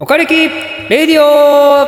[0.00, 0.48] おかれきレ
[0.88, 1.86] ディオ。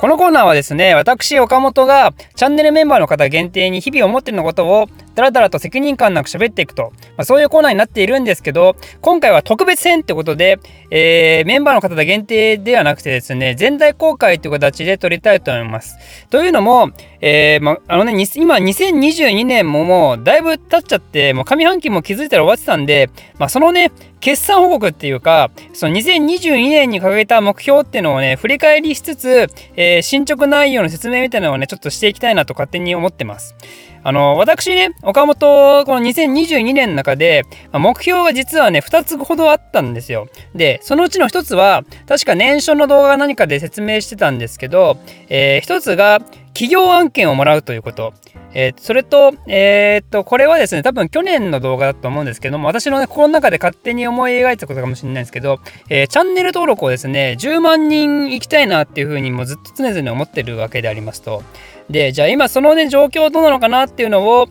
[0.00, 10.58] このコーナーはですね、私、岡本がチャンネルメンバーの方限定に日々思ってるのことをダラダラと責任感なく喋っていくと、まあ、そういうコーナーになっているんですけど、今回は特別編ってことで、
[10.90, 15.96] えー、メンバーの方限定ではなくてですね、全体公開という形で撮りたいと思います。
[16.30, 33.56] というのも、えー、まあのね、今2022年ももうだいぶ経っちゃって、もう上半期も気づいたら終わってたんで、まあ、そのね、決算報告っていうか、その2022年に掲げた目標っていうのをね、振り返りしつつ、えー、進捗内容の説明みたいなのをね、ちょっとしていきたいなと勝手に思ってます。
[34.04, 40.28] あの、私ね、岡本、この2022年の中で、目標が実はね、2つほどあったんですよ。
[40.54, 46.20] で、そのうちの1つは、確か年初の動画何かで説明してたんですけど、えー、1つが、
[46.54, 48.12] 企業案件をもらうということ。
[48.54, 61.42] えー、それと、えー、っと、これはですね、多分去年の動画だと思うんですけども、私のね、心の中で勝手に思い描いたことかもしれないんですけど、えー、チャンネル登録をですね、10万人行きたいなっていうふうにもずっと常々思ってるわけでありますと。
[61.88, 64.48] で、じゃあ今そのね、状況どうなのかなっていうのを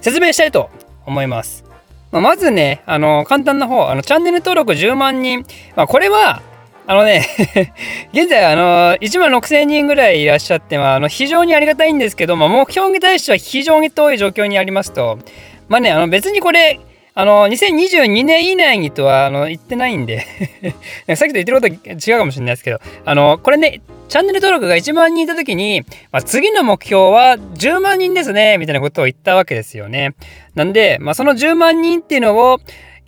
[0.00, 0.70] 説明したいと
[1.06, 1.64] 思います。
[2.10, 5.44] ま、まずね、あの、簡単な方、あの、チャンネル登録10万人、
[5.76, 6.42] まあ、これは、
[6.86, 7.26] あのね
[8.12, 15.18] 現在、あの、1万6000人ぐらいいらっしゃって、まあ、あの、非常にありがたいんですけど、ま、目標に対しては非常に遠い状況にありますと、
[15.68, 16.78] まあね、あの、別にこれ、
[17.16, 20.26] あの、2022年以内にとは、あの、言ってないんで
[21.14, 25.82] さっきと言ってること違うかもしれないですけど、あの、これね、チャンネル登録が1万人いた時に、
[26.12, 30.14] まあ、次の目標は10万人ですね、みたいなことを言ったわけですよね。
[30.54, 32.60] なんで、まあ、その10万人っていうのを、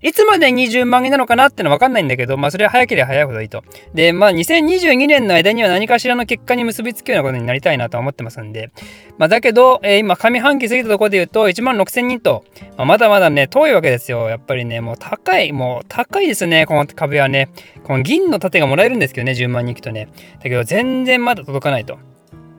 [0.03, 3.65] いつまで20万人なのかなってのは分かんないんだけど、まあそれは早ければ早いほどいいと。
[3.95, 8.71] で、まあ2022年の間には何かしらの結果に結びつくようなことになりたいなと思ってますんで。
[9.17, 12.45] まあだけど、えー、今上半期過ぎたところで言うと1万6000人と、
[12.77, 14.29] まあ、まだまだね、遠いわけですよ。
[14.29, 17.49] やっぱりね、もう高い、もう高いですね、この壁はね。
[17.85, 20.09] この銀の盾がもらえるんですけどね、10万人行くとね。
[20.39, 21.99] だけど全然まだ届かないと。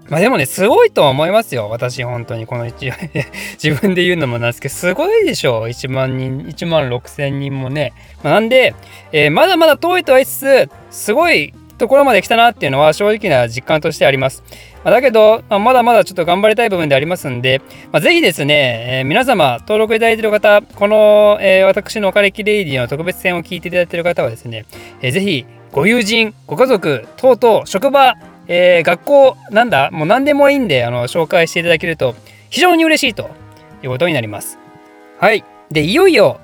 [0.10, 1.70] まあでもね、すごいと思いますよ。
[1.70, 2.48] 私、本当に。
[2.48, 2.92] この一、
[3.62, 5.68] 自分で言うのもなんですけど、すごいでしょう。
[5.68, 7.94] 1万人、1万6千人もね。
[8.24, 8.74] まあ、なんで、
[9.12, 14.44] えー、まだまだ遠いとは言いつつ、すごいところまで来たなっていうのは正直な実感としてあります。
[14.84, 17.62] まあ、だけど、まあ、まだまだちょっと頑張りたい部分でありますんで、
[17.92, 24.66] まあ、ぜひですね、えー、皆様登録いただいている方、この、えー、私のおかれきレイディの特別編を聞いていただいている方はですね、
[25.02, 28.16] えー、ぜひご友人、ご家族等々、職場、
[28.48, 32.16] えー、学校、なんだ、もう何でもいいんで、あの、紹介していただけると、
[32.50, 33.30] 非常に嬉しいと
[33.84, 34.58] いうことになります。
[35.20, 35.44] はい。
[35.70, 36.40] で、いよいよ、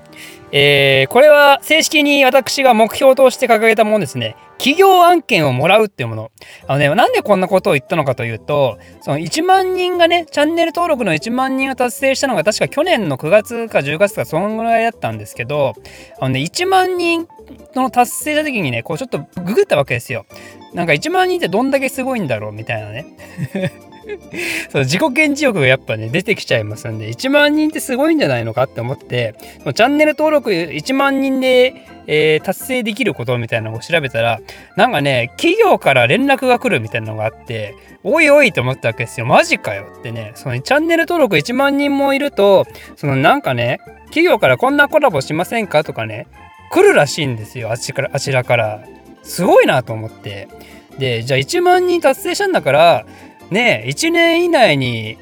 [0.56, 4.36] えー、これは正式に私が目標として掲げたものですね。
[4.58, 6.30] 企業案件をもらうっていうもの。
[6.68, 15.74] あのね、なんでこんなことを言ったのかというと、その1万人がね、チャンネル登録の1万人が達成したのが確か去年の9月か10月かそんぐらいだったんですけど、
[16.20, 17.26] あのね、1万人
[17.74, 20.24] の達成した時にね、こうちょっとググったわけですよ。
[20.74, 23.06] なんか1万人ってどんだけすごいんだろうみたいなね。
[24.70, 31.74] そう自己顕示欲がやっぱね出てきちゃいますんで1万人ってすごいんじゃないのかって思ってチャンネル登録1万人で、
[32.06, 34.40] えー、達成できることみたいなのを調べたら
[34.76, 39.26] なんかね企業から連絡が来るみたいなのがあっておいおいと思ったわけですよ。
[39.26, 40.32] マジかよってね。
[40.34, 46.26] そのチャンネル登録1万人もいるとそのなんかね企業からこんなコラボしませんかとかね
[46.70, 47.70] 来るらしいんですよ。
[47.70, 48.84] あちらあちらから。
[49.24, 50.48] すごいなと思って。
[50.98, 53.06] で、じゃあ1万人達成したんだから、
[53.50, 55.18] ね1年以内に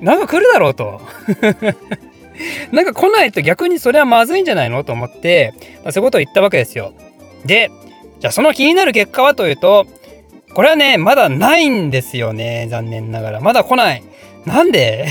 [0.00, 1.00] なんか来るだろうと。
[2.72, 5.54] なんか来ないと逆にそれはまずいんじゃないのと思って、
[5.84, 6.92] まあ、そういうことを言ったわけですよ。
[7.44, 7.70] で、
[8.18, 9.86] じゃあその気になる結果はというと、
[10.54, 12.66] これはね、まだないんですよね。
[12.70, 13.40] 残念ながら。
[13.40, 14.02] まだ来ない。
[14.44, 15.06] なんで？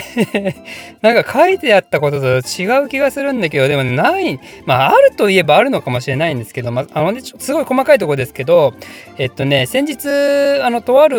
[1.02, 8.74] なんか書いてあったことと違う気がするんだけど、でもない、まああるといえばあるのかもしれないんですけど、まあ、あのね、すごい細かいとこですけど、
[9.18, 11.18] えっとね、先日、あの、とある、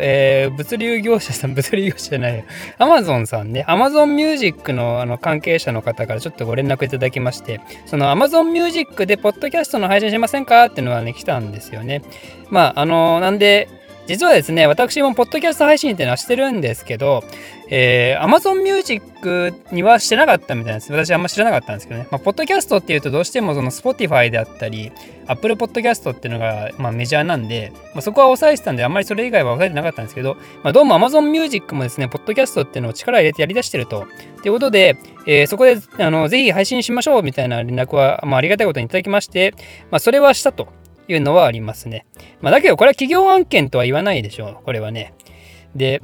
[0.00, 2.44] えー、物流業者さん、 物流業者じゃないよ、
[2.78, 10.64] アマゾンさんね、アマゾンミュージックのあの関係者の方からちょっとご連絡いただきまして、そのアマゾンミュージックでポッドキャストの配信しませんか？
[10.66, 12.02] っていうのはね、来たんですよね。
[12.48, 13.68] まあ、あの、なんで、
[14.10, 17.22] 実はですね、私もポッドキャスト配信っていうのはしてるんですけど、
[17.68, 20.90] えー、Amazon Music にはしてなかったみたいです。
[20.90, 22.08] 私あんま知らなかったんですけどね。
[22.10, 24.90] まあ、ポッドキャストっていうとどうしてもその Spotify であったり、
[25.28, 34.08] Apple Podcast っていうのが、まあ、メジャーなんで、まあ、そこは抑えてたんで、あんまりそれ以外は抑えてなかったんですけど、まあ、どうも Amazon Music もですね、ポッドキャストっていうのを力入れてやりだしてると。
[34.42, 34.96] ということで、
[35.28, 39.54] えー、そこであのぜひ配信しましょうみたいな連絡は、まあ、ありがたいことにいただきまして、
[39.92, 40.79] まあ、それはしたと。
[41.12, 42.06] いうのはありますね。
[42.40, 44.64] まあ、だけどこれは企業案件とは言わないでしょう。
[44.64, 45.14] これはね。
[45.74, 46.02] で、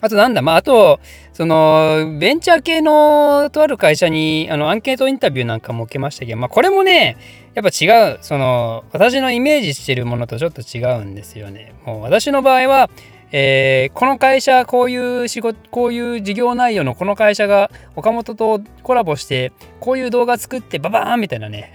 [0.00, 0.98] あとなんだ、まあ、あと、
[1.32, 7.16] その、ベンチャー系のとある会社に、あの、アンケートインタビューなんかも受けましたけど、まあ、これもね、
[7.54, 11.74] やっぱ違う、その、私のイメージしてるものとちょっと違うんですよね。
[11.86, 12.90] もう私の場合は、
[13.30, 21.72] えー、この会社、こういう仕事、こういう事業内容のこの会社が岡本とコラボして、こういう動画作ってババーンみたいなね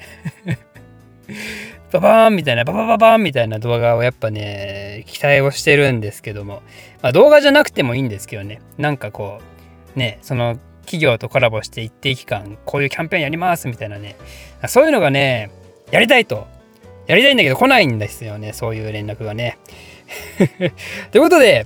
[1.92, 6.62] ババーンみたいな、ババババーンみたいな動画をやっぱね、期待をしてるんですけども、
[7.02, 9.40] まあ、動画じゃなくてもいいんですけどね、なんかこ
[9.96, 14.18] う、ね、その企業とコラボして一定期間、こういうキャンペーンやりますみたいなね、
[14.68, 15.50] そういうのがね、
[15.92, 16.48] やりたいと、
[17.08, 19.58] やりたいんだけど来ないんですよね、そういう連絡がね。
[21.12, 21.66] ということで、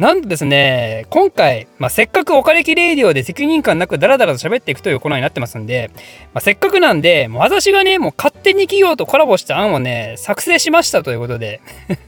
[0.00, 5.90] なんとですね、今回、まあ、せっかくお金きレイディオで責任感なくダラダラと喋っていくというコーナーになってますんで、
[6.32, 11.60] まあ、せっかくなんで、もう私がね、もう勝手に企業とコラボした案をね、作成しましたということで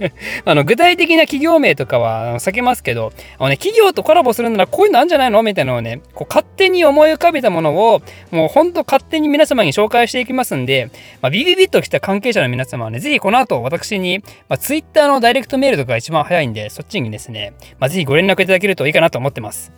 [0.46, 5.42] あの、具体的な企業名とかは避けますけど、あのね、企業とコラボするならこういうのあるんじゃないの？
[5.42, 8.00] みたいなのをね、こう勝手に思い浮かべたものを、
[8.30, 10.88] もうほんと勝手に皆様に紹介していきますんで、
[11.20, 19.72] まあ、ビビビッと来た関係者の皆様はね、ぜひこの後私に、まあ、Twitter のダイレクトメールとかが一番早いんで、そっちにですね、まあ、ぜひご連絡いただけるといいかなと思ってます。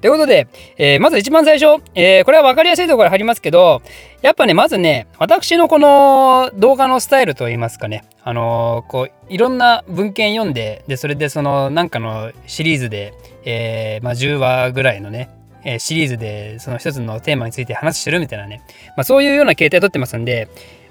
[0.00, 0.46] ということで、
[0.78, 3.82] えー、まず一番最初、えー、これは分かりやすいところから入りますけど、
[4.20, 13.12] やっぱね、まずね、私のこの動画のスタイルといいますかね、あのー、こう、いろんな文献読んで、で、それでその、なんかのシリーズで、
[13.44, 15.28] え、まあ、10話ぐらいのね、
[15.64, 18.62] えシリーズでその一つのテーマについて話してるみたいなね、
[18.96, 20.48] まあ、そういうような形態をとってますんで、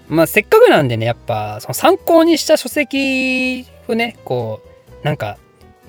[0.10, 4.62] まあ、せっかくなんでね、やっぱ、その参考にした書籍をね、こ
[5.02, 5.38] う、なんか、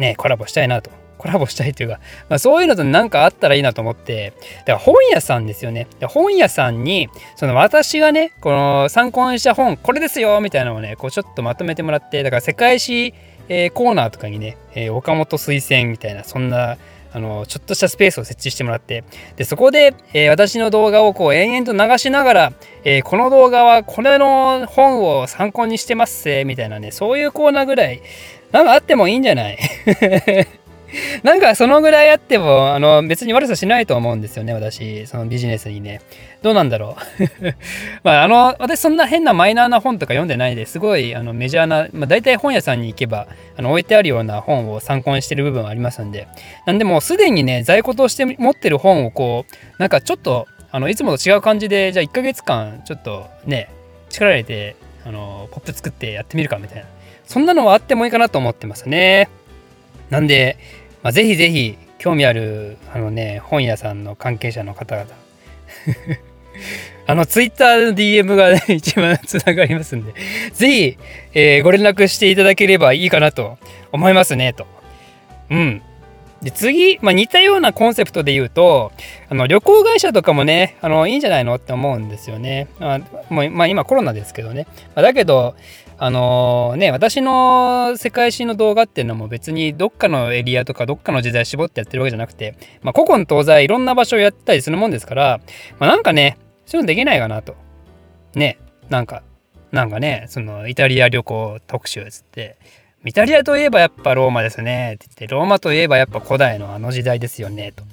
[0.02, 0.90] ね、コラボしたいなと。
[1.22, 5.86] コラボしたいというか、まあ、そういうのと何かあったらいいなと思って、だから本屋さんですよね。
[6.08, 13.14] 本屋さんに、その私がね、この参考にした本、これですよみたいなのをね、こうちょっとまとめてもらって、だから世界史、
[13.48, 16.76] えー、コーナーとかにね、えー、岡本推薦みたいな、そんな、
[17.14, 19.04] あの、ちょっとしたスペースを設置してもらって、
[19.36, 22.52] で、そこで、えー、私の動画をこう延々と流しながら、
[22.84, 28.02] えー、この動画はこれの本を参考にしてますせ、みたいなね、そういうコーナーぐらい、
[28.52, 29.58] なんかあってもいいんじゃない？
[31.22, 35.06] なんかそのぐらいあっても、あの、別に悪さしないと思うんですよね、私。
[35.06, 36.02] そのビジネスにね。
[36.42, 37.54] どうなんだろう？
[38.04, 43.26] まあ、あの、私そんな変なマイナーな本とか読んでないですごい、あの、メジャーな、まあ、大体本屋さんに行けば、
[43.56, 46.26] あの、置いてあるような本を参考にしてる部分はありますんで。
[46.66, 53.70] なんでもすでにね、在庫として持ってる本をこう、なんかちょっと、あの、いつもと違う感じで、じゃあ1ヶ月間、ちょっとね、
[54.10, 54.76] 力入れて、
[55.06, 56.84] あの、ポップ作ってやってみるかみたいな。
[57.32, 59.30] そんなのはあってもいいかなと思ってますね。
[60.10, 60.58] なんで、
[61.02, 65.08] まあ、ぜひぜひ興味あるあのね本屋さんの関係者の方々
[67.06, 70.12] あのツイッターの DM が、ね、一番つながりますんで
[70.52, 70.98] ぜひ、
[71.32, 73.56] えー、ご連絡していただければいいかなと
[73.92, 74.66] 思いますねと。
[75.48, 75.82] うん。
[76.42, 78.92] で次、まあ、似たようなコンセプトで言うと
[79.30, 82.68] あの旅行会社とかもねあのいいんじゃないのって思うんですよね。
[82.78, 83.00] まあ、
[83.30, 84.66] まあ、今コロナですけどね。
[84.94, 85.54] まあ、だけど
[86.04, 95.40] あのー、ね、私の世界史の動画っていうのも別にどっかのエリアとかどっかの時代絞ってやってるわけじゃなくて、まあ、古今東西いろんな場所をやったりするもんですから、
[95.78, 97.54] まあ、なんかね、そういうのできないかなと。
[98.34, 98.58] ね、
[98.88, 99.22] なんか、
[99.70, 102.56] なんかね、そのイタリア旅行特集つって、
[103.04, 107.84] イタリアといえばやっぱローマですねって言って、ローマといえばやっぱ古代のあの時代ですよねと。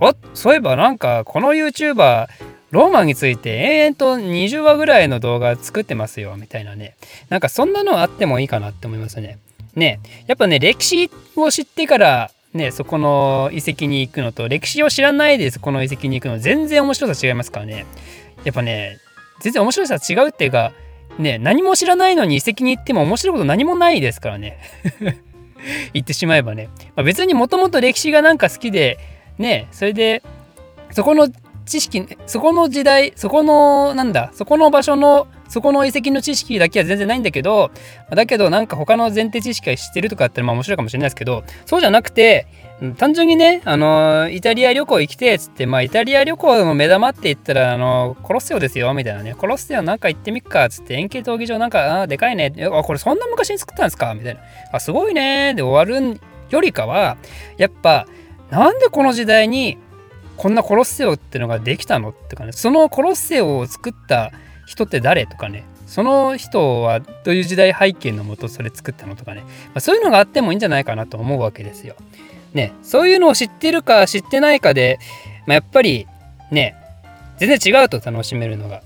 [0.00, 2.28] おそういえばなんかこの YouTuber
[2.72, 6.96] ローマについて延々と20話ぐらいの動画作ってますよみたいなね。
[7.28, 9.38] なんかそんなのあってもいいかなって思いますね。
[9.76, 17.84] ねやっぱね歴史を知ってからねそこの遺跡に行くのと歴史を知らないでそこの遺跡に行くの全然面白さ違いますからね。
[18.42, 18.98] やっぱね
[19.40, 20.72] 全然面白さ違うっていうか
[21.18, 24.58] ね何も知らないのに遺跡に行っても面白いこと何もないですからね。
[25.92, 28.98] 言ってしまえばね、まあ、別にもともと歴史がなんか好きで
[29.36, 30.22] ねそれで
[30.90, 31.28] そこの
[31.64, 37.70] 知識、そこの時代、そこの、なんだ、そこの場所の、そこの遺跡の知識だけは全然ないんだけど、
[38.10, 42.46] だけどなんか他の前提知識は知ってるとかってまあ面白いかもしれないですけど、そうじゃなくて、
[42.96, 49.34] 単純にね、あの、イタリア旅行行きてっ、つって、まあ、イタリア旅行の目玉って言ったら、あの、コロッセオですよ、みたいなね。
[49.34, 52.52] コロッセオなんか行ってみっか、つって、円形闘技場なんか、あ、でかいね。
[52.60, 54.14] あ、これそんな昔に作ったんですか？
[54.14, 54.40] みたいな。
[54.72, 55.54] あ、すごいね。
[55.54, 57.18] で終わるよりかは、
[57.56, 58.08] やっぱ、
[58.50, 59.78] なんでこの時代に
[60.42, 64.32] こんなコロッセオってのができたのってかねそのコロッセオを作った
[64.66, 71.94] 人って誰とかねその人はどういう時代背景のもとそれ作ったのとかね、まあ、そういうのがあってもいいんじゃないかなと思うわけですよ。
[72.54, 74.98] ねそういうのを知ってるか知ってないかで、
[75.46, 76.08] まあ、やっぱり
[76.50, 76.74] ね
[77.38, 78.82] 全然違うと楽しめるのが。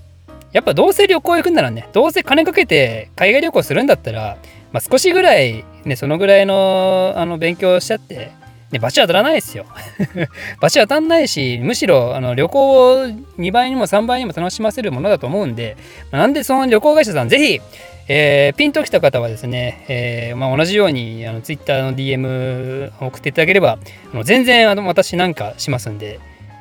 [0.53, 4.37] やっぱどうせ旅行行くんならねどうせ金かけて海外旅行するんだったら、
[4.71, 8.31] まあ、少しぐらいねそのぐらいのあの勉強しちゃって
[8.71, 9.65] で、バチ当たらないですよ。
[10.59, 15.77] バチ当たんないし、むしろあの旅行を2倍にも3倍にも楽しませるものだと思うんで、
[16.11, 17.61] なんでその旅行会社さん、ぜひ、
[18.09, 23.79] えー、ピンときた方はですね、えーまあ、同じようにあの Twitter の DM 送っていただければ、
[24.13, 26.19] あの全然あの私なんかしますんで、よ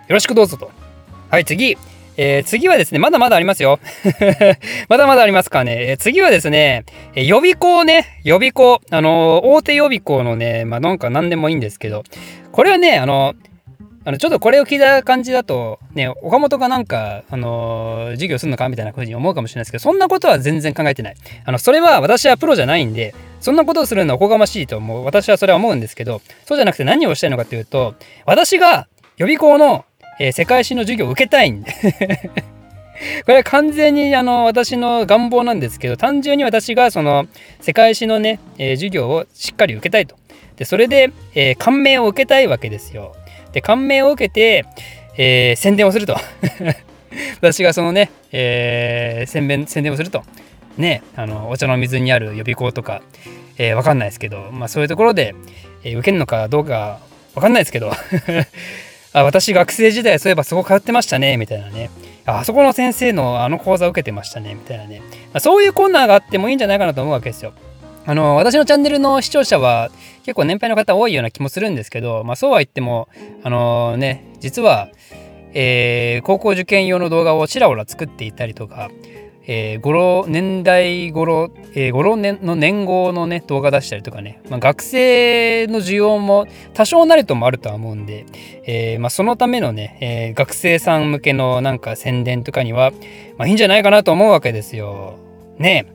[0.09, 0.71] ろしくどうぞと。
[1.31, 1.77] はい、次。
[2.17, 3.79] えー、次はですね、まだまだありますよ。
[4.89, 5.91] まだまだありますからね。
[5.91, 8.81] えー、次はですね、えー、予備校ね、予備校。
[8.91, 12.05] あの、大手予備校のね、まあなんか何でもいいんですけど、
[12.53, 13.35] これはね、あの
[14.07, 21.17] あのちょっとこれを聞いた感じだと、ね、岡本がなんか、あの、授業するのかみたいなふうに思うかもしれないですけど、そんなことは全然考えてない。
[21.45, 25.05] あの、それは私はプロじゃないんで、そんなことをするのはおこがましいと思う。
[25.05, 27.97] 私はそれは思うんですけど、そうじゃなくて何をしたいのかというと、
[28.27, 29.85] 私が予備校の、
[30.19, 31.73] えー、世界史の授業を受けたいんで
[33.25, 37.27] これは完全にあの私の願望なんですけど単純に私がその
[37.61, 40.17] 世界史のね、えー、授業をしっかり受けたいと。
[40.57, 43.15] でそれで、えー、感銘を受けたいわけですよ。
[43.53, 44.65] で感銘を受けて、
[45.19, 46.17] えー、宣伝をすると。
[47.41, 50.25] 私がそのね、えー、宣伝宣伝をすると。
[50.79, 53.01] ね、あのお茶の水にある予備校とか、
[53.57, 55.35] えー、わかんないですけど、まあ、そういうところで、
[55.85, 57.01] えー、受けるのかどうか
[57.35, 57.93] わかんないですけど
[59.17, 61.91] あ私学生時代そういえばそこ通ってましたねみたいなね
[62.27, 65.01] あそこの先生のあの講座受けてましたねみたいなね、
[65.33, 67.55] ま、そういうコーナーがあってもいいんじゃないかなと思うわけですよ。
[68.05, 69.91] あの私のチャンネルの視聴者は
[70.23, 73.09] 結構年配の方多いような気もするんですけど、まあ、そうは言っても
[73.43, 74.91] あのね実は、
[75.55, 78.91] えー、高校受験用の動画をちらほら作っていたりとか
[79.49, 88.27] えー、語呂年代語呂、えー、語呂の年号のね動画出したりとかね、まあ、学生の需要も多少なりともあるとは思うんで、
[88.65, 92.93] えー、まあ、そのためのね、え学生さん向けのなんか宣伝とかには、
[93.39, 95.19] まあ、いいんじゃないかなと思うわけですよ。
[95.59, 95.87] ね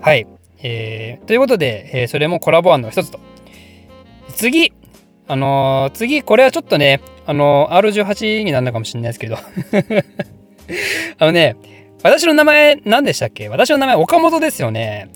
[0.00, 0.26] はい。
[0.62, 3.18] えということで、えそれもコラボ案の一つと。
[4.34, 4.72] 次
[5.26, 9.36] あの次、これはちょっとね、あの R18 になるのかもしれないですけど
[11.18, 11.54] あのね、
[12.02, 13.48] 私の名前何でしたっけ？
[13.48, 15.10] 私の名前岡本ですよね。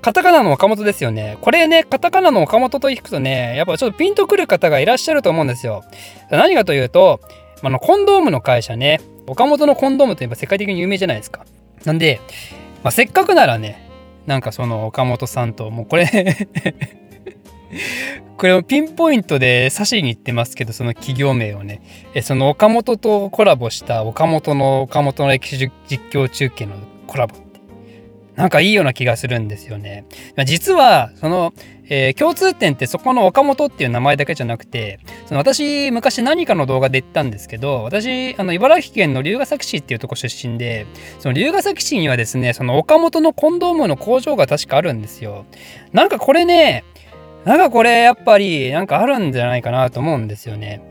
[0.00, 1.38] カタカナの岡本ですよね。
[1.40, 5.82] これね、カタカナの岡本と聞くとね、やっぱちょっとピンとくる方がいらっしゃると思うんですよ。
[6.30, 7.20] 何かというと、
[7.62, 11.44] あの、コンドームの会社ね、岡本のコンドームといえば世界的に有名じゃないですか。
[11.84, 12.20] なんで、
[12.84, 13.88] まあ、せっかくならね、
[14.26, 16.48] なんかその岡本さんと、もうこれ
[18.36, 21.82] これをピンポイントで指しに行ってますけど、その企業名をね、
[22.14, 25.70] えその岡本とコラボした岡本の岡本の歴史実
[26.10, 27.48] 況中継のコラボ。
[28.36, 30.04] なんかいいような気がするんですよね。
[30.46, 31.52] 実は、その、
[31.88, 40.86] えー、共通点ってそこの岡本っていう名前だけじゃなくて、その私、昔何かの動画で言ったんですけど、私、あの、茨城県の龍ケ崎市っていうとこ出身で、
[41.18, 45.44] その龍ケ崎市にはですね、その岡本のコンドームの工場が確かあるんですよ。
[45.92, 46.84] なんかこれね、
[47.48, 50.82] なんかこれやっぱりなんかあるんじゃないかなと思うんですよね。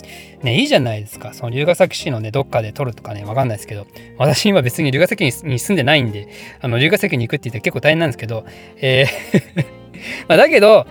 [0.41, 1.35] ね、いいじゃないですか。
[1.35, 3.85] その龍ヶ崎市のね、どっかで撮るとかね、わかんないですけど、
[4.17, 6.27] 私今別に龍ヶ崎に住んでないんで、
[6.59, 8.43] あの、龍ヶ崎に行くって言って結構大変なんですけど、
[8.77, 9.65] えー
[10.27, 10.87] まあだけど、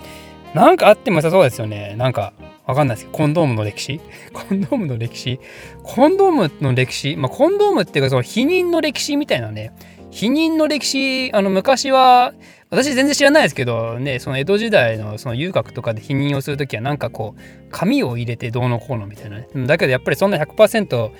[0.54, 1.96] なんかあっても良さそうですよね。
[1.98, 2.32] なんか、
[2.64, 4.00] わかんないですけど、コンドームの歴史？
[4.32, 5.40] コンドームの歴史？
[5.82, 7.16] コンドームの歴史？
[7.16, 9.72] まあ、コンドームっていうか、その避妊の歴史みたいなね、
[10.10, 12.32] 避妊の歴史、あの、昔は、
[12.70, 19.48] 私全然知らないですけどねその江戸時代のその遊郭とかで否認をする時はなんかこう紙を入れてどうのこうのみたいなね。
[19.66, 21.10] だけどやっぱりそんな100%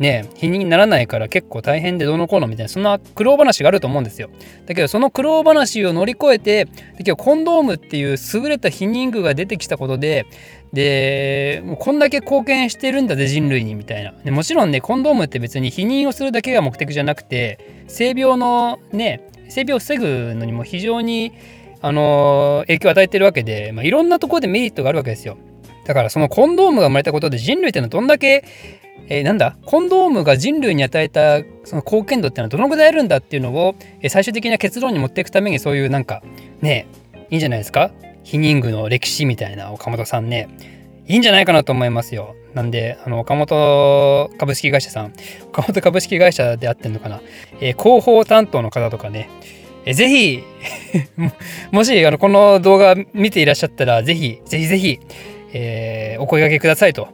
[0.00, 4.30] ね否認にならないから結構大変でどうのこうのみたいなそんな苦労話があると思うんですよ
[4.66, 6.72] だけどその苦労話を乗り越えてで
[7.06, 10.26] 今日コンドームっていう優れた避妊具が出てきたことで
[10.72, 21.32] でもうこんだけ貢献してるんだぜ人類にみたいなでもちろんねコンドームって別に避妊をするだけが目的じゃなくて性病のね性病を防ぐのにも非常に、
[21.82, 25.38] あの影響を与えてるわけで、まあ、いろんなところでメリットがあるわけですよ。
[25.86, 28.44] だからそのコンドームが生まれたことで人類ってのはどんだけ、
[29.08, 29.56] えー、なんだ？
[29.66, 36.22] コンドームが人類に与えたその貢献度っていうのはどのぐらいあるんだっていうのを、えー、最終的な結論に持っていくためにそういうなんか
[36.60, 36.86] ね
[37.30, 37.90] いいんじゃないですか？
[38.24, 40.48] 避妊具の歴史みたいな岡本さんね。
[41.08, 42.36] いいんじゃないかなと思いますよ。
[42.54, 45.12] なんで、あの、岡本株式会社さん、
[45.48, 47.20] 岡本株式会社であってんのかな、
[47.60, 49.28] えー、広報担当の方とかね、
[49.86, 50.44] えー、ぜひ
[51.72, 55.00] もし、あの、この動画見ていらっしゃったら、ぜひ、ぜひぜひ、
[55.52, 57.08] えー、お声掛けくださいと。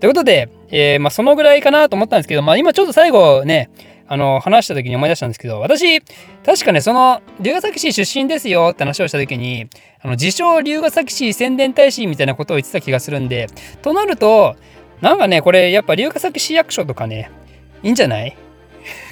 [0.00, 3.70] ということで、えー、まあ、そのぐらいかなと思ったんですけど、まあ、今ちょっと最後ね、
[4.08, 9.68] あの、話した時に思い出したんですけど、私、確かね、その、龍ヶ崎市出身ですよって話をした時に、
[10.02, 13.48] あの、自称龍ヶ崎市宣伝大使みたいなことを言ってた気がするんで、
[13.82, 14.56] となると、
[15.00, 17.30] なんかね、これ、やっぱ龍ヶ崎市役所とかね、
[17.82, 18.36] いいんじゃない？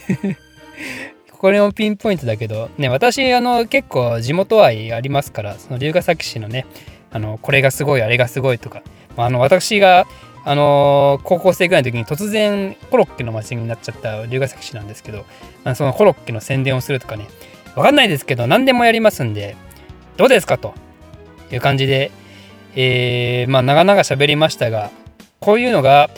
[1.38, 6.66] これもピンポイントだけど、ね、私、あの、結構地元愛ありますから、その龍ヶ崎市のね、
[7.10, 8.82] あのこれがすごいあれがすごいとか、
[9.16, 10.06] あの私が
[10.50, 15.26] あの高校生ぐらいの時に突然コロッケの街になっちゃった龍ヶ崎市なんですけど、
[15.62, 17.28] まあ、そのコロッケの宣伝をするとかね
[17.76, 19.56] わかんないですけど何でもやりますんで
[20.16, 20.72] どうですかと？
[21.52, 22.10] いう感じで、
[22.74, 24.90] えー、まあ長々喋りましたが
[25.40, 26.08] こういうのが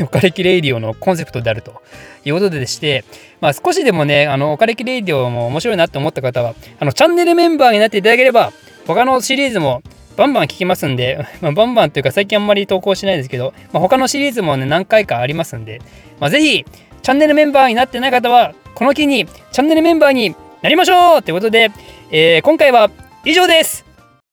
[0.00, 1.82] オカレキレイディオのコンセプトであると。
[2.24, 3.04] いうことでして、
[3.40, 8.52] まあ、少しでもね、あの、オカレキレイディオも面白いなって思った方は、あの、チャンネルメンバーになっていただければ、
[8.86, 9.82] 他のシリーズも
[10.18, 15.80] バンバン聞きますんで、 まあ、バンバンというか最近あんまり投稿しないですけど、まあ、他のシリーズもね、何回かありますんで、
[16.18, 16.64] まあ、ぜひ、
[17.02, 21.70] チャンネルメンバーになってない方は、この機にチャンネルメンバーになりましょうということで、
[22.10, 22.90] えー、今回は
[23.24, 23.87] 以上です。